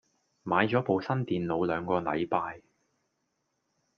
[0.45, 2.61] 買咗部新電腦兩個禮拜